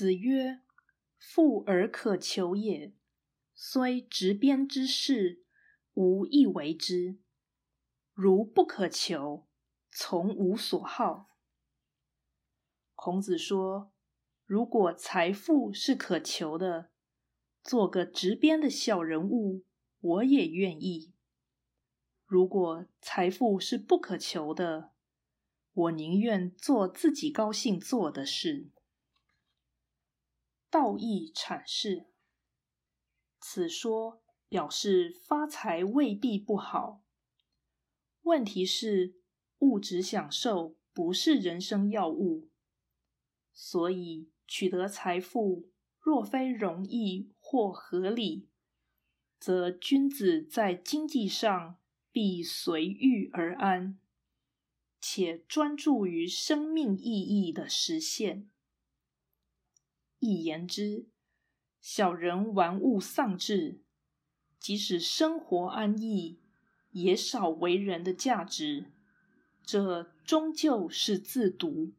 [0.00, 0.62] 子曰
[1.20, 2.94] ：“富而可求也，
[3.52, 5.44] 虽执鞭之事，
[5.92, 7.18] 无亦为之。
[8.14, 9.46] 如不可求，
[9.90, 11.36] 从无所好。”
[12.96, 13.92] 孔子说
[14.46, 16.88] ：“如果财富是可求的，
[17.62, 19.66] 做个执鞭的小人物，
[20.00, 21.12] 我也愿意。
[22.24, 24.92] 如果财富是不可求的，
[25.74, 28.70] 我宁愿做自己高兴做的事。”
[30.70, 32.06] 道义阐释，
[33.40, 37.02] 此说表示发财未必不好，
[38.22, 39.16] 问题是
[39.58, 42.48] 物质享受不是人生要务，
[43.52, 48.48] 所以取得财富若非容易或合理，
[49.40, 51.80] 则君子在经济上
[52.12, 53.98] 必随遇而安，
[55.00, 58.48] 且专注于生命意义的实现。
[60.20, 61.08] 一言之，
[61.80, 63.80] 小人玩物丧志，
[64.58, 66.38] 即使生活安逸，
[66.92, 68.92] 也少为人的价值，
[69.64, 71.94] 这终究是自毒。